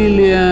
[0.00, 0.49] família.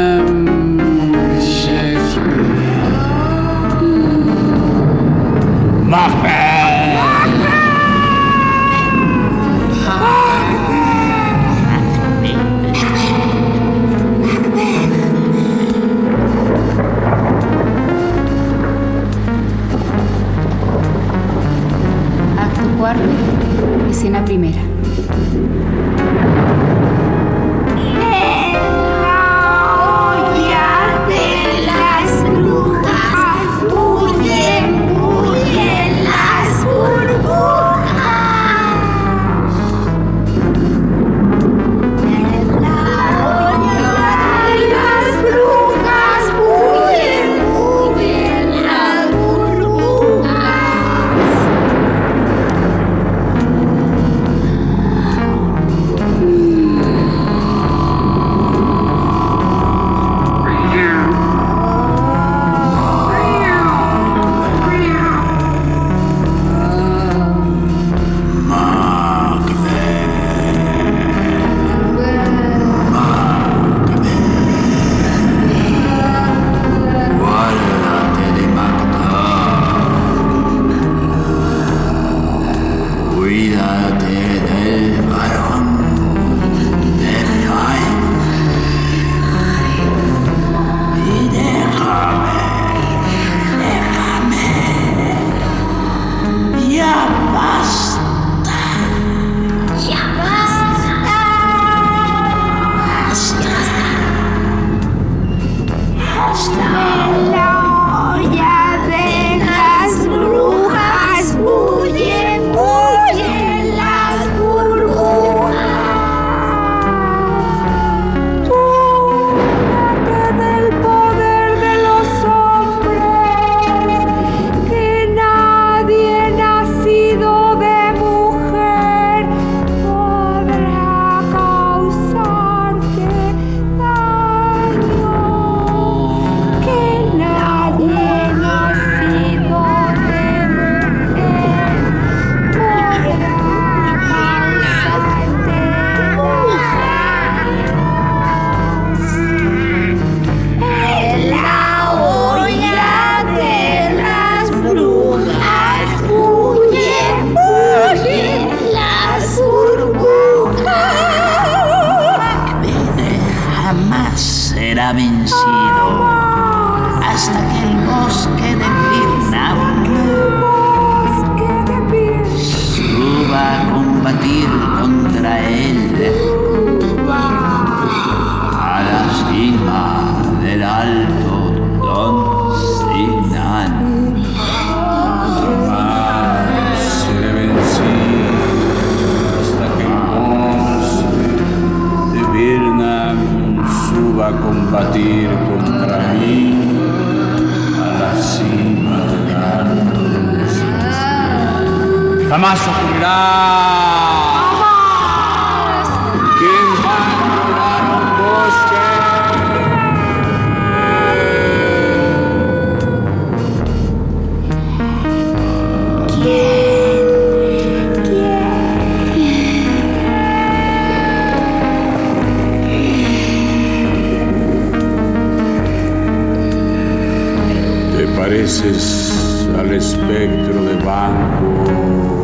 [228.28, 232.22] pareces al espectro de banco.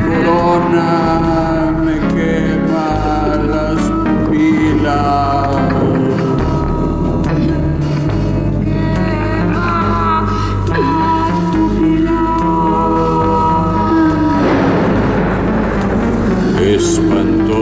[0.00, 0.88] Tu corona
[1.84, 2.88] me quema
[3.50, 5.41] las pupilas.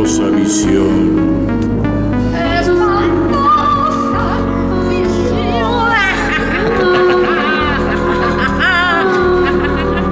[0.03, 1.21] Espantosa visión.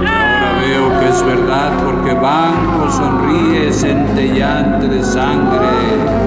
[0.06, 6.17] Ahora veo que es verdad porque Banco sonríe centellante de sangre.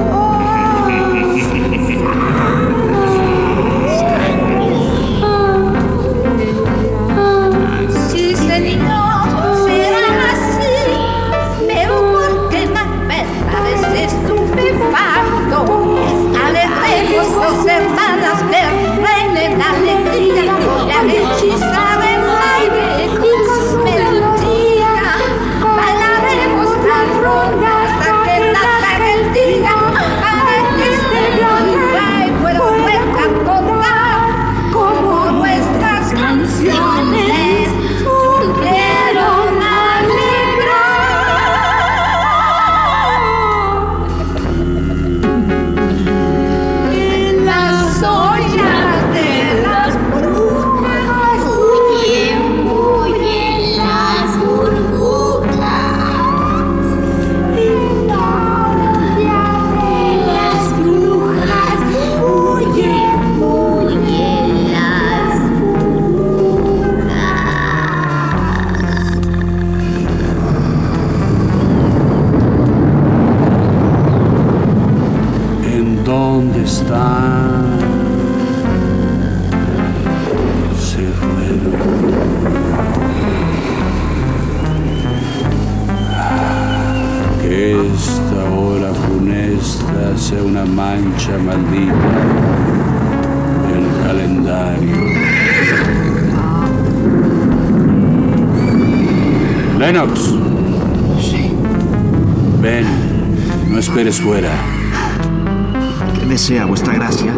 [106.52, 107.34] ¿Qué desea vuestra gracia?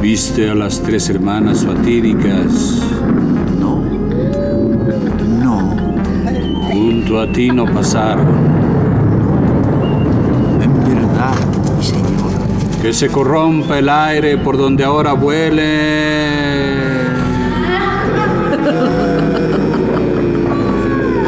[0.00, 2.80] ¿Viste a las tres hermanas fatídicas?
[3.58, 3.82] No.
[5.42, 5.76] No.
[6.70, 8.28] Junto a ti no pasaron.
[10.62, 11.34] En verdad,
[11.76, 12.80] mi señor.
[12.80, 15.80] Que se corrompa el aire por donde ahora vuele.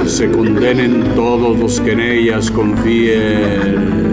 [0.07, 4.12] Se condenen todos los que en ellas confíen.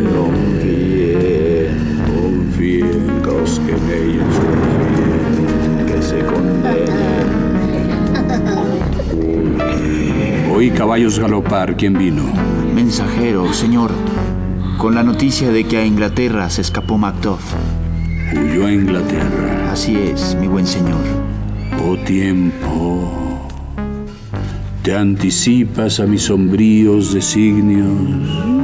[3.39, 4.25] Los que en confíen.
[5.87, 6.99] que se condene.
[10.53, 11.75] Oí caballos galopar.
[11.75, 12.23] ¿Quién vino?
[12.73, 13.91] Mensajero, señor.
[14.77, 17.53] Con la noticia de que a Inglaterra se escapó Macduff.
[18.33, 19.71] Huyó a Inglaterra.
[19.71, 21.03] Así es, mi buen señor.
[21.85, 23.47] Oh tiempo,
[24.83, 28.58] te anticipas a mis sombríos designios.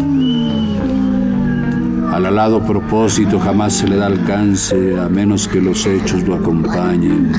[2.16, 7.34] Al alado propósito jamás se le da alcance a menos que los hechos lo acompañen.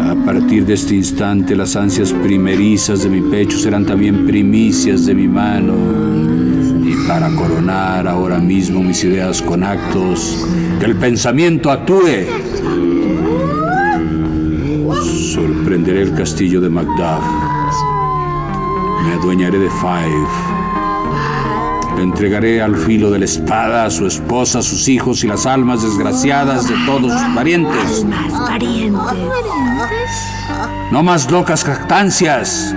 [0.00, 5.14] A partir de este instante las ansias primerizas de mi pecho serán también primicias de
[5.14, 5.74] mi mano.
[6.84, 10.44] Y para coronar ahora mismo mis ideas con actos,
[10.80, 12.26] que el pensamiento actúe.
[15.32, 17.24] Sorprenderé el castillo de Macduff.
[19.06, 20.63] Me adueñaré de Five.
[21.98, 25.82] Entregaré al filo de la espada a su esposa, a sus hijos y las almas
[25.82, 28.04] desgraciadas de todos sus parientes.
[30.90, 32.74] No más locas jactancias.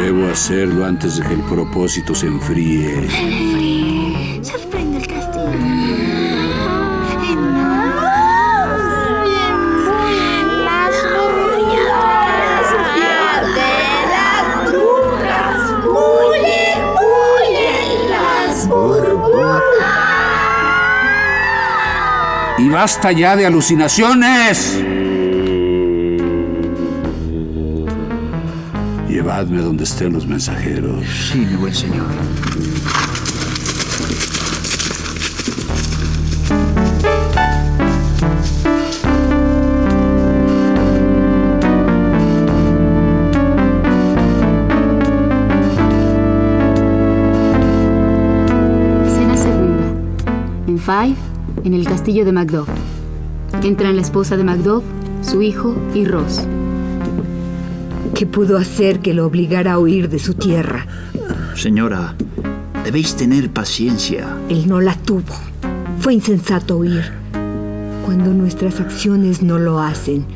[0.00, 3.51] Debo hacerlo antes de que el propósito se enfríe.
[22.58, 24.78] Y basta ya de alucinaciones.
[29.08, 31.04] Llevadme donde estén los mensajeros.
[31.32, 32.06] Sí, mi buen señor.
[49.06, 49.84] Escena segunda.
[50.66, 51.31] En Five,
[51.64, 52.68] en el castillo de Macduff.
[53.62, 54.84] Entran la esposa de Macduff,
[55.22, 56.46] su hijo y Ross.
[58.14, 60.86] ¿Qué pudo hacer que lo obligara a huir de su tierra?
[61.54, 62.14] Señora,
[62.84, 64.36] debéis tener paciencia.
[64.48, 65.34] Él no la tuvo.
[66.00, 67.04] Fue insensato huir.
[68.04, 70.26] Cuando nuestras acciones no lo hacen,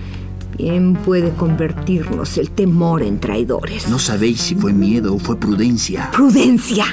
[0.56, 3.88] Bien puede convertirnos el temor en traidores.
[3.88, 6.10] No sabéis si fue miedo o fue prudencia.
[6.12, 6.86] ¡Prudencia!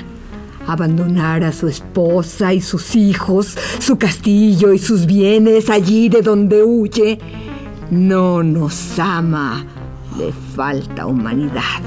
[0.68, 6.64] Abandonar a su esposa y sus hijos, su castillo y sus bienes allí de donde
[6.64, 7.20] huye.
[7.92, 9.66] No nos ama.
[10.18, 11.82] Le falta humanidad.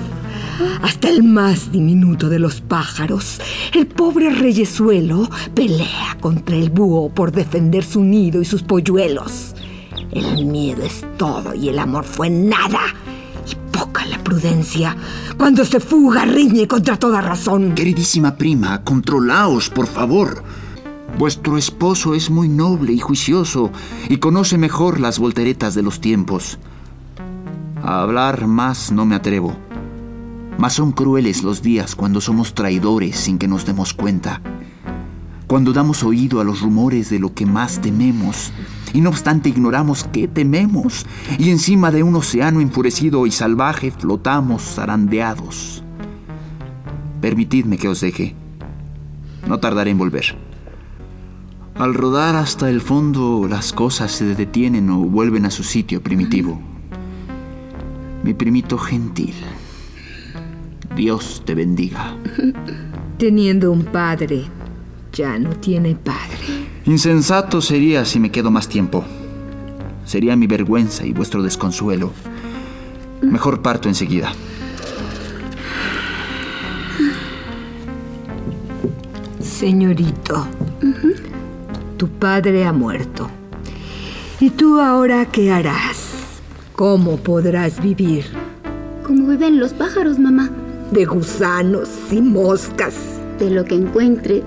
[0.83, 3.41] Hasta el más diminuto de los pájaros,
[3.75, 9.55] el pobre reyesuelo pelea contra el búho por defender su nido y sus polluelos.
[10.11, 12.81] El miedo es todo y el amor fue nada.
[14.27, 14.97] Prudencia.
[15.39, 17.77] Cuando se fuga, riñe contra toda razón.
[17.77, 20.43] Queridísima prima, controlaos, por favor.
[21.17, 23.71] Vuestro esposo es muy noble y juicioso
[24.09, 26.59] y conoce mejor las volteretas de los tiempos.
[27.85, 29.57] A hablar más no me atrevo.
[30.59, 34.43] Mas son crueles los días cuando somos traidores sin que nos demos cuenta.
[35.47, 38.51] Cuando damos oído a los rumores de lo que más tememos
[38.97, 41.05] y no obstante ignoramos qué tememos
[41.39, 45.85] y encima de un océano enfurecido y salvaje flotamos zarandeados.
[47.21, 48.35] Permitidme que os deje.
[49.47, 50.35] No tardaré en volver.
[51.75, 56.59] Al rodar hasta el fondo las cosas se detienen o vuelven a su sitio primitivo.
[58.25, 59.35] Mi primito gentil.
[60.97, 62.17] Dios te bendiga.
[63.19, 64.45] Teniendo un padre,
[65.13, 66.66] ya no tiene padre.
[66.87, 69.05] Insensato sería si me quedo más tiempo.
[70.05, 72.13] Sería mi vergüenza y vuestro desconsuelo.
[73.23, 74.33] Mejor parto enseguida.
[79.41, 80.47] Señorito,
[81.97, 83.29] tu padre ha muerto.
[84.39, 86.13] ¿Y tú ahora qué harás?
[86.77, 88.27] ¿Cómo podrás vivir?
[89.05, 90.51] Como viven los pájaros, mamá.
[90.93, 92.95] De gusanos y moscas.
[93.41, 94.45] De lo que encuentre,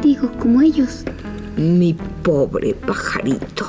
[0.00, 1.04] digo, como ellos.
[1.56, 3.66] Mi pobre pajarito.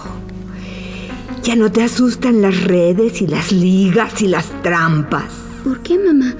[1.43, 5.31] Ya no te asustan las redes y las ligas y las trampas.
[5.63, 6.35] ¿Por qué, mamá?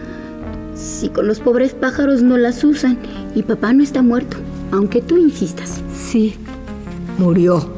[0.75, 2.97] Si con los pobres pájaros no las usan
[3.33, 4.35] y papá no está muerto,
[4.71, 5.81] aunque tú insistas.
[5.95, 6.35] Sí,
[7.17, 7.71] murió.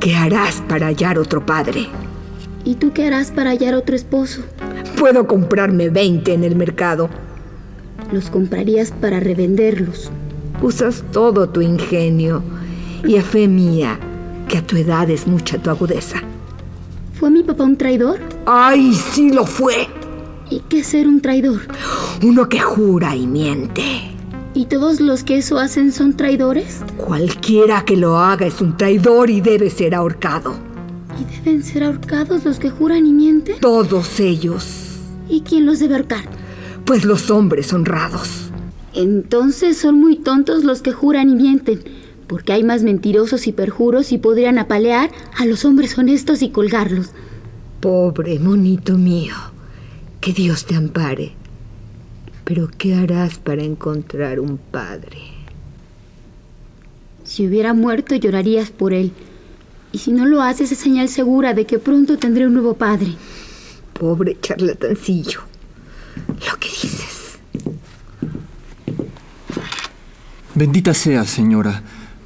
[0.00, 1.86] ¿Qué harás para hallar otro padre?
[2.64, 4.42] ¿Y tú qué harás para hallar otro esposo?
[4.98, 7.08] Puedo comprarme 20 en el mercado.
[8.10, 10.10] Los comprarías para revenderlos.
[10.62, 12.42] Usas todo tu ingenio.
[13.04, 13.98] Y a fe mía,
[14.48, 16.22] que a tu edad es mucha tu agudeza.
[17.18, 18.18] ¿Fue mi papá un traidor?
[18.46, 19.88] ¡Ay, sí lo fue!
[20.50, 21.60] ¿Y qué es ser un traidor?
[22.22, 23.82] Uno que jura y miente.
[24.54, 26.82] ¿Y todos los que eso hacen son traidores?
[26.96, 30.54] Cualquiera que lo haga es un traidor y debe ser ahorcado.
[31.20, 33.60] ¿Y deben ser ahorcados los que juran y mienten?
[33.60, 35.00] Todos ellos.
[35.28, 36.24] ¿Y quién los debe ahorcar?
[36.84, 38.45] Pues los hombres honrados.
[38.96, 41.80] Entonces son muy tontos los que juran y mienten,
[42.26, 47.10] porque hay más mentirosos y perjuros y podrían apalear a los hombres honestos y colgarlos.
[47.80, 49.34] Pobre monito mío,
[50.22, 51.32] que Dios te ampare.
[52.44, 55.20] Pero ¿qué harás para encontrar un padre?
[57.22, 59.12] Si hubiera muerto llorarías por él.
[59.92, 63.08] Y si no lo haces es señal segura de que pronto tendré un nuevo padre.
[63.92, 65.40] Pobre charlatancillo.
[66.28, 67.15] Lo que dices.
[70.56, 71.82] Bendita sea, señora.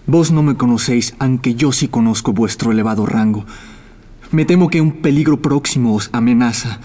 [0.06, 3.44] Vos no me conocéis, aunque yo sí conozco vuestro elevado rango.
[4.30, 6.78] Me temo que un peligro próximo os amenaza.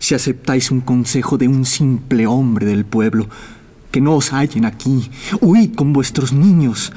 [0.00, 3.28] Si aceptáis un consejo de un simple hombre del pueblo,
[3.92, 5.08] que no os hallen aquí,
[5.40, 6.92] huid con vuestros niños.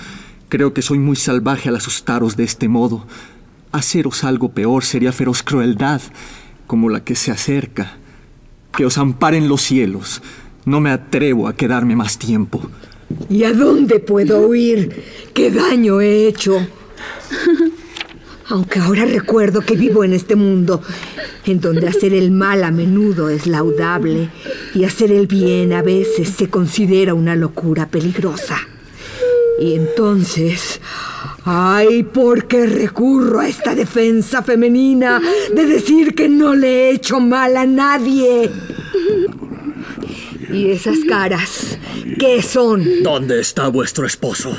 [0.50, 3.06] Creo que soy muy salvaje al asustaros de este modo.
[3.72, 6.02] Haceros algo peor sería feroz crueldad,
[6.66, 7.98] como la que se acerca.
[8.76, 10.24] Que os amparen los cielos.
[10.66, 12.68] No me atrevo a quedarme más tiempo.
[13.30, 15.04] ¿Y a dónde puedo huir?
[15.34, 16.66] ¿Qué daño he hecho?
[18.48, 20.82] Aunque ahora recuerdo que vivo en este mundo,
[21.46, 24.30] en donde hacer el mal a menudo es laudable
[24.76, 28.60] y hacer el bien a veces se considera una locura peligrosa.
[29.60, 30.80] Y entonces,
[31.44, 35.22] ay, ¿por qué recurro a esta defensa femenina
[35.54, 38.52] de decir que no le he hecho mal a nadie?
[40.52, 41.65] ¿Y esas caras?
[42.20, 43.04] ¿Qué son?
[43.04, 44.56] ¿Dónde está vuestro esposo?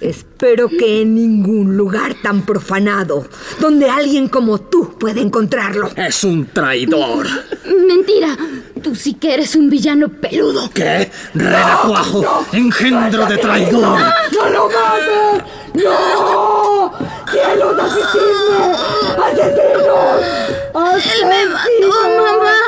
[0.00, 3.26] Espero que en ningún lugar tan profanado,
[3.58, 5.90] donde alguien como tú puede encontrarlo.
[5.96, 7.26] Es un traidor.
[7.86, 8.36] Mentira.
[8.82, 10.70] Tú sí que eres un villano peludo.
[10.72, 11.10] ¿Qué?
[11.34, 13.98] Renacuajo, engendro de traidor.
[14.32, 15.42] ¡No lo mates!
[15.74, 16.92] ¡No!
[17.28, 18.74] ¡Cielos, asistidme!
[19.24, 20.38] ¡Asesinos!
[21.12, 22.67] Él me mató, mamá.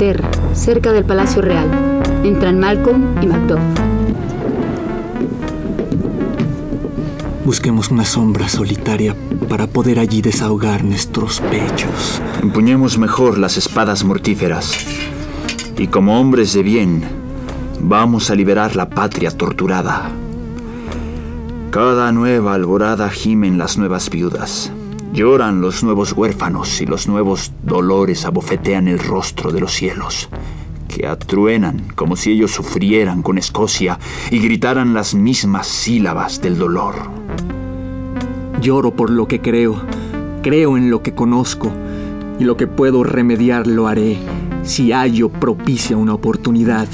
[0.00, 1.68] Inglaterra, cerca del Palacio Real.
[2.22, 3.58] Entran Malcolm y Macduff.
[7.44, 9.16] Busquemos una sombra solitaria
[9.48, 12.22] para poder allí desahogar nuestros pechos.
[12.40, 14.72] Empuñemos mejor las espadas mortíferas.
[15.76, 17.02] Y como hombres de bien,
[17.80, 20.12] vamos a liberar la patria torturada.
[21.72, 24.70] Cada nueva alborada gimen las nuevas viudas.
[25.18, 30.28] Lloran los nuevos huérfanos y los nuevos dolores abofetean el rostro de los cielos,
[30.86, 33.98] que atruenan como si ellos sufrieran con Escocia
[34.30, 36.94] y gritaran las mismas sílabas del dolor.
[38.60, 39.82] Lloro por lo que creo,
[40.44, 41.72] creo en lo que conozco,
[42.38, 44.18] y lo que puedo remediar lo haré
[44.62, 46.86] si hallo propicia una oportunidad.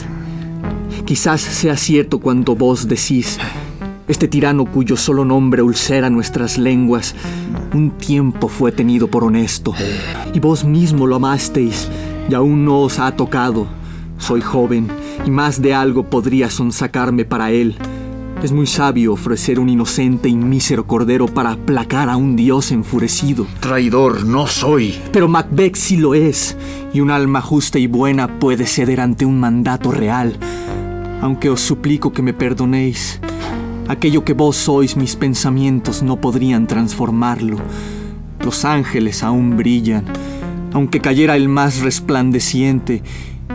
[1.04, 3.38] Quizás sea cierto cuando vos decís,
[4.06, 7.14] este tirano cuyo solo nombre ulcera nuestras lenguas,
[7.72, 9.74] un tiempo fue tenido por honesto,
[10.32, 11.88] y vos mismo lo amasteis,
[12.28, 13.66] y aún no os ha tocado.
[14.18, 14.88] Soy joven,
[15.26, 17.76] y más de algo podría sonsacarme para él.
[18.42, 23.46] Es muy sabio ofrecer un inocente y mísero cordero para aplacar a un dios enfurecido.
[23.60, 24.94] Traidor no soy.
[25.12, 26.56] Pero Macbeth sí lo es,
[26.92, 30.36] y un alma justa y buena puede ceder ante un mandato real.
[31.22, 33.18] Aunque os suplico que me perdonéis,
[33.88, 37.58] aquello que vos sois mis pensamientos no podrían transformarlo.
[38.40, 40.04] Los ángeles aún brillan,
[40.72, 43.02] aunque cayera el más resplandeciente,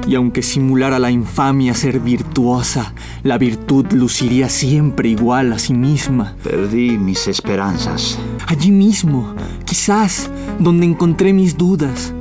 [0.07, 2.93] y aunque simulara la infamia ser virtuosa,
[3.23, 6.35] la virtud luciría siempre igual a sí misma.
[6.43, 8.17] Perdí mis esperanzas.
[8.47, 12.13] Allí mismo, quizás, donde encontré mis dudas.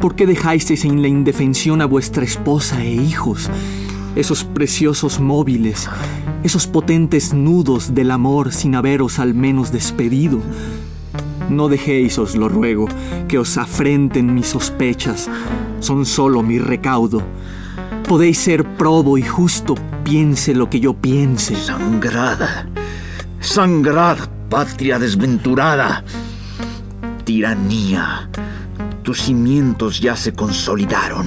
[0.00, 3.50] ¿Por qué dejasteis en la indefensión a vuestra esposa e hijos?
[4.16, 5.88] Esos preciosos móviles,
[6.42, 10.40] esos potentes nudos del amor sin haberos al menos despedido.
[11.50, 12.88] No dejéis, os lo ruego,
[13.28, 15.28] que os afrenten mis sospechas.
[15.80, 17.22] Son solo mi recaudo.
[18.08, 19.74] Podéis ser probo y justo,
[20.04, 21.56] piense lo que yo piense.
[21.56, 22.68] Sangrada.
[23.40, 26.04] Sangrada, patria desventurada.
[27.24, 28.30] Tiranía.
[29.02, 31.26] Tus cimientos ya se consolidaron,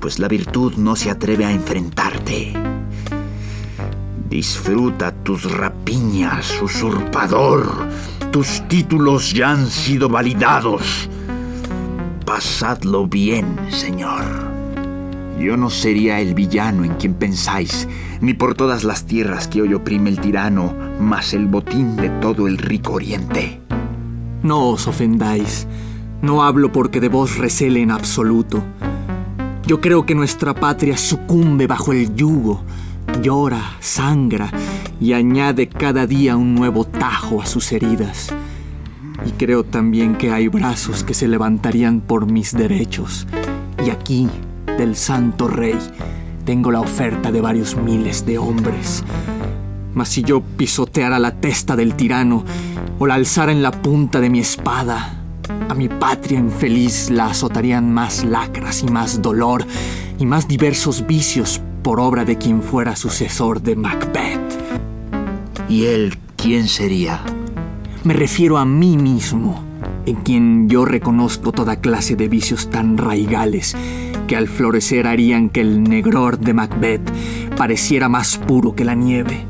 [0.00, 2.65] pues la virtud no se atreve a enfrentarte.
[4.28, 7.88] Disfruta tus rapiñas, usurpador.
[8.32, 11.08] Tus títulos ya han sido validados.
[12.24, 14.24] Pasadlo bien, señor.
[15.38, 17.86] Yo no sería el villano en quien pensáis,
[18.20, 22.48] ni por todas las tierras que hoy oprime el tirano, más el botín de todo
[22.48, 23.60] el rico oriente.
[24.42, 25.68] No os ofendáis.
[26.20, 28.64] No hablo porque de vos recele en absoluto.
[29.66, 32.64] Yo creo que nuestra patria sucumbe bajo el yugo,
[33.22, 34.50] llora, sangra
[35.00, 38.32] y añade cada día un nuevo tajo a sus heridas.
[39.24, 43.26] Y creo también que hay brazos que se levantarían por mis derechos.
[43.84, 44.28] Y aquí,
[44.78, 45.78] del Santo Rey,
[46.44, 49.02] tengo la oferta de varios miles de hombres.
[49.94, 52.44] Mas si yo pisoteara la testa del tirano
[52.98, 55.22] o la alzara en la punta de mi espada,
[55.68, 59.64] a mi patria infeliz la azotarían más lacras y más dolor
[60.18, 64.40] y más diversos vicios por obra de quien fuera sucesor de Macbeth.
[65.68, 67.20] ¿Y él quién sería?
[68.02, 69.62] Me refiero a mí mismo,
[70.04, 73.76] en quien yo reconozco toda clase de vicios tan raigales
[74.26, 77.08] que al florecer harían que el negror de Macbeth
[77.56, 79.46] pareciera más puro que la nieve.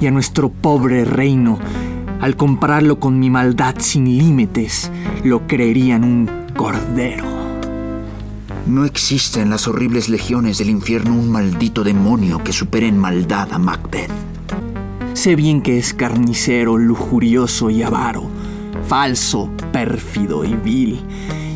[0.00, 1.60] Y a nuestro pobre reino,
[2.20, 4.90] al compararlo con mi maldad sin límites,
[5.22, 7.31] lo creerían un cordero.
[8.66, 13.52] No existe en las horribles legiones del infierno un maldito demonio que supere en maldad
[13.52, 14.10] a Macbeth.
[15.14, 18.30] Sé bien que es carnicero, lujurioso y avaro,
[18.86, 21.00] falso, pérfido y vil,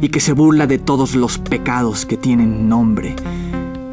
[0.00, 3.14] y que se burla de todos los pecados que tienen nombre.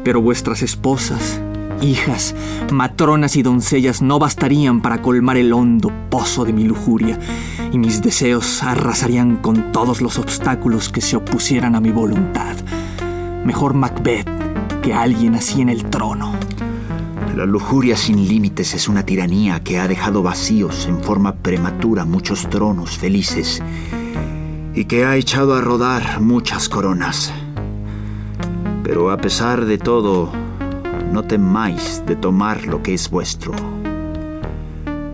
[0.02, 1.40] Pero vuestras esposas,
[1.80, 2.34] hijas,
[2.72, 7.18] matronas y doncellas no bastarían para colmar el hondo pozo de mi lujuria,
[7.72, 12.56] y mis deseos arrasarían con todos los obstáculos que se opusieran a mi voluntad.
[13.44, 14.28] Mejor Macbeth
[14.82, 16.32] que alguien así en el trono.
[17.36, 22.48] La lujuria sin límites es una tiranía que ha dejado vacíos en forma prematura muchos
[22.48, 23.62] tronos felices
[24.74, 27.32] y que ha echado a rodar muchas coronas.
[28.82, 30.30] Pero a pesar de todo,
[31.12, 33.52] no temáis de tomar lo que es vuestro.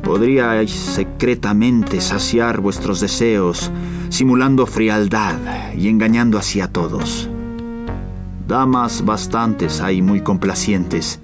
[0.03, 3.71] Podríais secretamente saciar vuestros deseos,
[4.09, 5.37] simulando frialdad
[5.75, 7.30] y engañando así a todos.
[8.51, 11.21] Damas bastantes hay muy complacientes.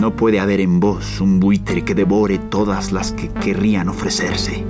[0.00, 4.64] No puede haber en vos un buitre que devore todas las que querrían ofrecerse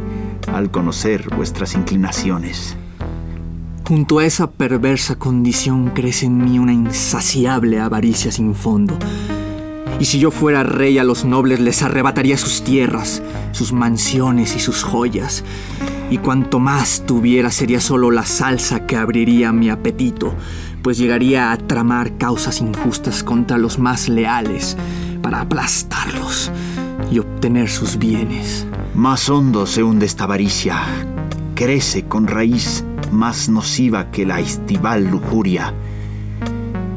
[0.52, 2.76] al conocer vuestras inclinaciones.
[3.86, 8.98] junto a esa perversa condición crece en mí una insaciable avaricia sin fondo.
[10.00, 13.22] Y si yo fuera rey a los nobles les arrebataría sus tierras,
[13.52, 15.44] sus mansiones y sus joyas.
[16.10, 20.34] Y cuanto más tuviera sería solo la salsa que abriría mi apetito,
[20.82, 24.76] pues llegaría a tramar causas injustas contra los más leales
[25.22, 26.50] para aplastarlos
[27.10, 28.66] y obtener sus bienes.
[28.94, 30.82] Más hondo se hunde esta avaricia.
[31.54, 35.72] Crece con raíz más nociva que la estival lujuria.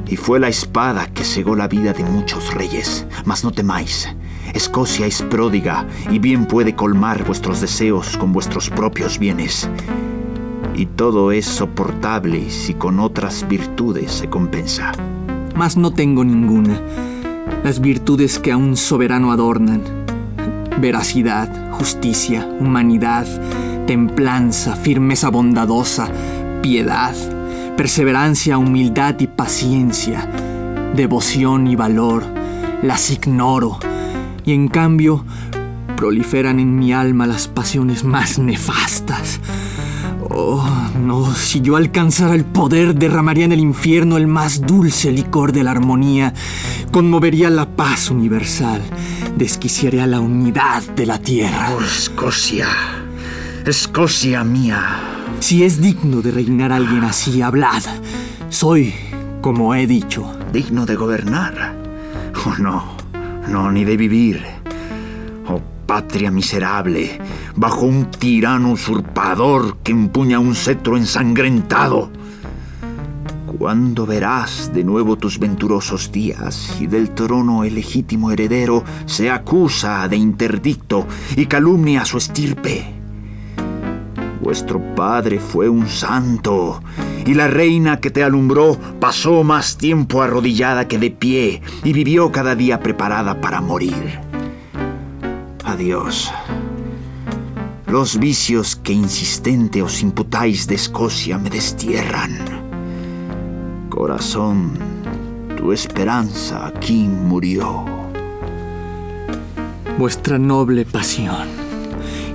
[0.07, 3.05] Y fue la espada que cegó la vida de muchos reyes.
[3.25, 4.07] Mas no temáis.
[4.53, 9.69] Escocia es pródiga y bien puede colmar vuestros deseos con vuestros propios bienes.
[10.77, 14.91] Y todo es soportable si con otras virtudes se compensa.
[15.55, 16.81] Mas no tengo ninguna.
[17.63, 19.81] Las virtudes que a un soberano adornan.
[20.81, 23.25] Veracidad, justicia, humanidad,
[23.87, 26.09] templanza, firmeza bondadosa,
[26.61, 27.15] piedad,
[27.77, 30.29] perseverancia, humildad y paciencia,
[30.93, 32.23] devoción y valor,
[32.81, 33.79] las ignoro,
[34.45, 35.23] y en cambio
[35.95, 39.39] proliferan en mi alma las pasiones más nefastas.
[40.37, 45.53] Oh, no, si yo alcanzara el poder, derramaría en el infierno el más dulce licor
[45.53, 46.33] de la armonía,
[46.91, 48.81] conmovería la paz universal,
[49.37, 51.69] desquiciaría la unidad de la tierra.
[51.73, 52.67] Oh, Escocia,
[53.65, 54.99] Escocia mía.
[55.39, 57.83] Si es digno de reinar alguien así, hablad.
[58.49, 58.93] Soy,
[59.39, 60.29] como he dicho.
[60.51, 61.77] ¿Digno de gobernar?
[62.45, 62.83] Oh, no,
[63.47, 64.54] no, ni de vivir.
[65.85, 67.19] Patria miserable,
[67.55, 72.09] bajo un tirano usurpador que empuña un cetro ensangrentado.
[73.57, 80.07] ¿Cuándo verás de nuevo tus venturosos días y del trono el legítimo heredero se acusa
[80.07, 82.93] de interdicto y calumnia su estirpe?
[84.41, 86.83] Vuestro padre fue un santo,
[87.25, 92.31] y la reina que te alumbró pasó más tiempo arrodillada que de pie, y vivió
[92.31, 94.24] cada día preparada para morir.
[95.75, 96.31] Adiós.
[97.85, 102.31] Los vicios que insistente os imputáis de Escocia me destierran.
[103.89, 104.71] Corazón,
[105.57, 107.83] tu esperanza aquí murió.
[109.99, 111.49] Vuestra noble pasión,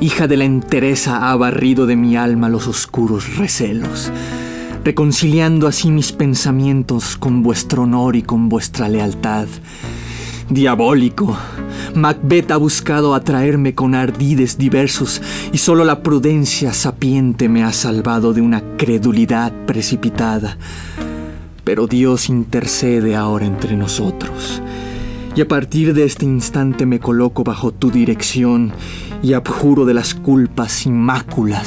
[0.01, 4.13] hija de la entereza, ha barrido de mi alma los oscuros recelos,
[4.85, 9.49] reconciliando así mis pensamientos con vuestro honor y con vuestra lealtad.
[10.51, 11.37] Diabólico,
[11.95, 18.33] Macbeth ha buscado atraerme con ardides diversos y solo la prudencia sapiente me ha salvado
[18.33, 20.59] de una credulidad precipitada.
[21.63, 24.61] Pero Dios intercede ahora entre nosotros.
[25.37, 28.73] Y a partir de este instante me coloco bajo tu dirección
[29.23, 30.91] y abjuro de las culpas y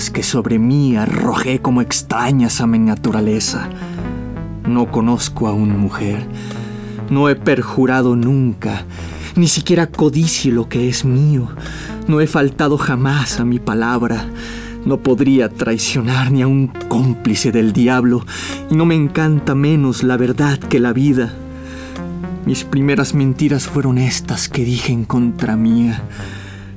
[0.09, 3.69] que sobre mí arrojé como extrañas a mi naturaleza.
[4.67, 6.27] No conozco a una mujer,
[7.09, 8.85] no he perjurado nunca,
[9.35, 11.49] ni siquiera codicio lo que es mío,
[12.07, 14.25] no he faltado jamás a mi palabra,
[14.85, 18.25] no podría traicionar ni a un cómplice del diablo,
[18.69, 21.33] y no me encanta menos la verdad que la vida.
[22.45, 26.03] Mis primeras mentiras fueron estas que dije en contra mía.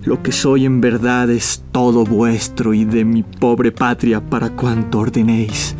[0.04, 5.00] Lo que soy en verdad es todo vuestro y de mi pobre patria para cuanto
[5.00, 5.74] ordenéis.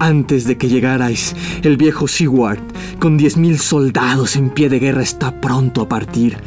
[0.00, 2.62] Antes de que llegarais, el viejo Seward,
[2.98, 6.38] con diez mil soldados en pie de guerra, está pronto a partir.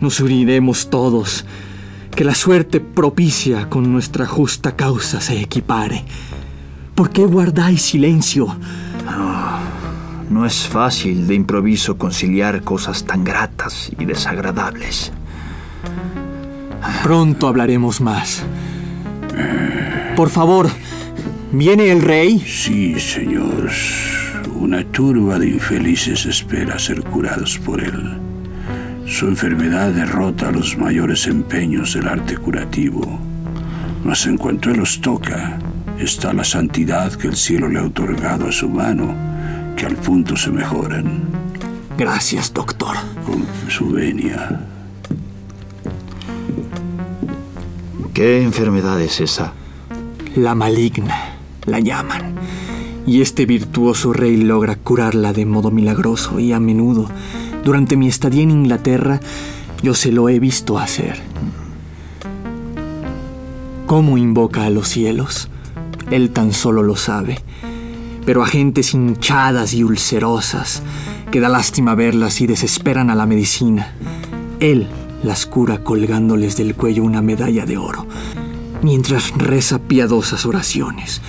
[0.00, 1.46] Nos uniremos todos.
[2.10, 6.04] Que la suerte propicia con nuestra justa causa se equipare.
[6.96, 8.56] ¿Por qué guardáis silencio?
[10.28, 15.12] No es fácil de improviso conciliar cosas tan gratas y desagradables.
[17.04, 18.42] Pronto hablaremos más.
[20.16, 20.68] Por favor,
[21.52, 22.40] ¿viene el rey?
[22.46, 23.70] Sí, señor.
[24.54, 28.18] Una turba de infelices espera ser curados por él.
[29.06, 33.18] Su enfermedad derrota los mayores empeños del arte curativo.
[34.04, 35.58] Mas en cuanto él los toca,
[35.98, 39.14] está la santidad que el cielo le ha otorgado a su mano,
[39.76, 41.22] que al punto se mejoran
[41.98, 42.96] Gracias, doctor.
[43.26, 44.60] con su venia.
[48.14, 49.52] ¿Qué enfermedad es esa?
[50.36, 51.29] La maligna,
[51.66, 52.34] la llaman.
[53.06, 57.08] Y este virtuoso rey logra curarla de modo milagroso y a menudo,
[57.64, 59.20] durante mi estadía en Inglaterra,
[59.82, 61.20] yo se lo he visto hacer.
[63.86, 65.48] ¿Cómo invoca a los cielos?
[66.10, 67.38] Él tan solo lo sabe.
[68.24, 70.82] Pero a gentes hinchadas y ulcerosas,
[71.30, 73.94] que da lástima verlas y desesperan a la medicina,
[74.60, 74.86] él
[75.22, 78.06] las cura colgándoles del cuello una medalla de oro,
[78.82, 81.20] mientras reza piadosas oraciones.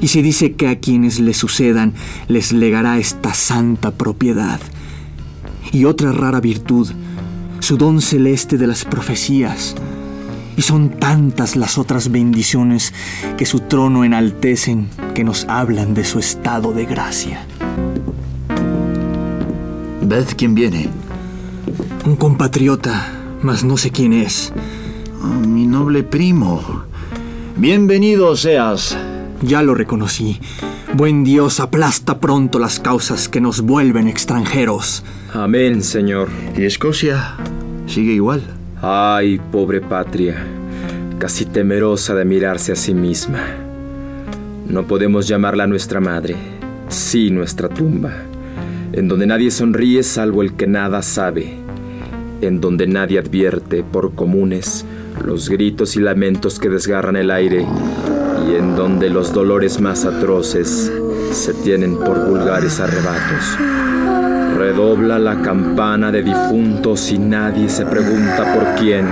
[0.00, 1.94] Y se dice que a quienes le sucedan
[2.28, 4.60] les legará esta santa propiedad.
[5.72, 6.90] Y otra rara virtud,
[7.60, 9.74] su don celeste de las profecías.
[10.56, 12.94] Y son tantas las otras bendiciones
[13.36, 17.46] que su trono enaltecen que nos hablan de su estado de gracia.
[20.02, 20.88] Ved quién viene.
[22.06, 24.52] Un compatriota, mas no sé quién es.
[25.22, 26.62] Oh, mi noble primo.
[27.56, 28.96] Bienvenido seas.
[29.42, 30.40] Ya lo reconocí.
[30.94, 35.04] Buen Dios aplasta pronto las causas que nos vuelven extranjeros.
[35.34, 36.28] Amén, Señor.
[36.56, 37.36] ¿Y Escocia
[37.86, 38.42] sigue igual?
[38.80, 40.46] Ay, pobre patria,
[41.18, 43.40] casi temerosa de mirarse a sí misma.
[44.68, 46.36] No podemos llamarla nuestra madre,
[46.88, 48.12] sí nuestra tumba,
[48.92, 51.58] en donde nadie sonríe salvo el que nada sabe,
[52.40, 54.84] en donde nadie advierte por comunes
[55.24, 57.66] los gritos y lamentos que desgarran el aire
[58.46, 60.92] y en donde los dolores más atroces
[61.32, 63.58] se tienen por vulgares arrebatos.
[64.56, 69.06] Redobla la campana de difuntos y nadie se pregunta por quién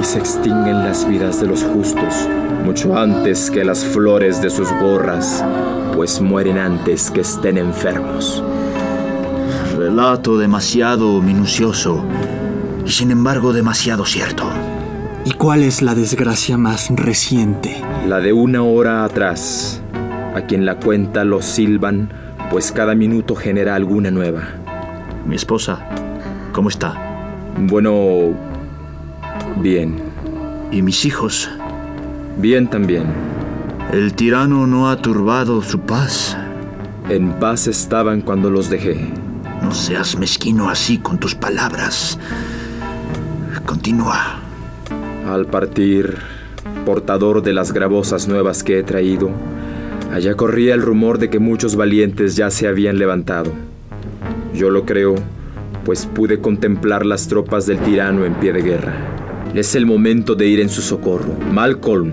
[0.00, 2.28] y se extinguen las vidas de los justos
[2.68, 5.42] mucho antes que las flores de sus gorras,
[5.94, 8.42] pues mueren antes que estén enfermos.
[9.74, 12.04] Relato demasiado minucioso
[12.84, 14.44] y sin embargo demasiado cierto.
[15.28, 17.82] ¿Y cuál es la desgracia más reciente?
[18.06, 19.82] La de una hora atrás.
[20.34, 22.10] A quien la cuenta lo silban,
[22.50, 24.44] pues cada minuto genera alguna nueva.
[25.26, 25.86] Mi esposa,
[26.54, 26.94] ¿cómo está?
[27.58, 28.34] Bueno,
[29.60, 29.96] bien.
[30.72, 31.50] ¿Y mis hijos?
[32.38, 33.04] Bien también.
[33.92, 36.38] El tirano no ha turbado su paz.
[37.10, 39.12] En paz estaban cuando los dejé.
[39.62, 42.18] No seas mezquino así con tus palabras.
[43.66, 44.47] Continúa.
[45.26, 46.16] Al partir,
[46.84, 49.30] portador de las gravosas nuevas que he traído,
[50.12, 53.52] allá corría el rumor de que muchos valientes ya se habían levantado.
[54.54, 55.16] Yo lo creo,
[55.84, 58.94] pues pude contemplar las tropas del tirano en pie de guerra.
[59.54, 61.34] Es el momento de ir en su socorro.
[61.52, 62.12] Malcolm.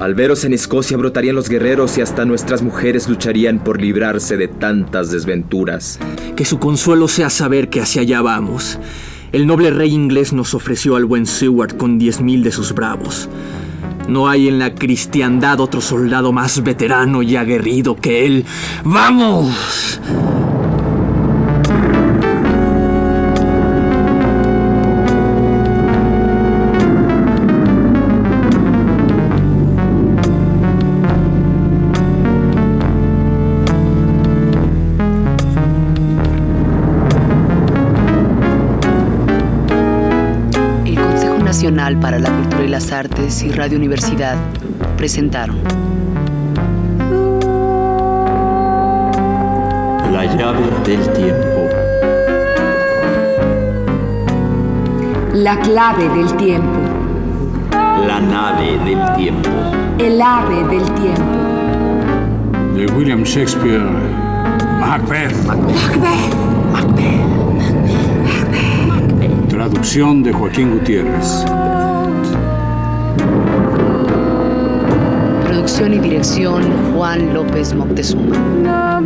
[0.00, 4.48] Al veros en Escocia brotarían los guerreros y hasta nuestras mujeres lucharían por librarse de
[4.48, 5.98] tantas desventuras.
[6.34, 8.78] Que su consuelo sea saber que hacia allá vamos.
[9.32, 13.28] El noble rey inglés nos ofreció al buen Seward con diez mil de sus bravos.
[14.08, 18.44] No hay en la cristiandad otro soldado más veterano y aguerrido que él.
[18.84, 20.00] ¡Vamos!
[41.86, 44.36] Nacional para la Cultura y las Artes y Radio Universidad
[44.96, 45.56] presentaron
[50.10, 51.68] La llave del tiempo.
[55.34, 56.80] La clave del tiempo.
[57.70, 59.50] La nave del tiempo.
[59.98, 61.22] El ave del tiempo.
[62.74, 63.86] De William Shakespeare,
[64.80, 65.36] Macbeth.
[69.48, 71.44] Traducción de Joaquín Gutiérrez.
[75.66, 76.62] Producción y dirección
[76.94, 79.02] Juan López Moctezuma.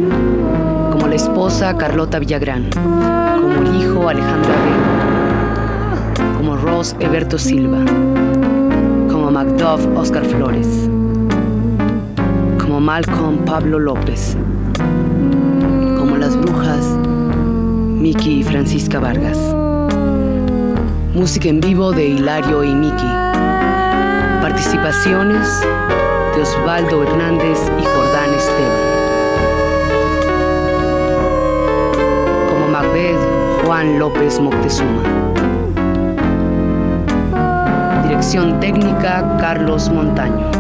[0.93, 2.69] Como la esposa Carlota Villagrán.
[2.75, 6.35] Como el hijo Alejandro Abel.
[6.37, 7.79] Como Ross Eberto Silva.
[9.09, 10.91] Como Macduff Oscar Flores.
[12.61, 14.37] Como Malcolm Pablo López.
[15.97, 16.85] Como las brujas
[17.97, 19.39] Miki y Francisca Vargas.
[21.15, 23.09] Música en vivo de Hilario y Miki.
[24.43, 25.49] Participaciones
[26.35, 28.91] de Osvaldo Hernández y Jordán Esteban.
[32.49, 35.03] Como Macbeth, Juan López Moctezuma.
[38.07, 40.60] Dirección técnica, Carlos Montaño.